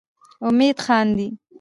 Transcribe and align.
امید 0.47 0.77
خاندي. 0.85 1.27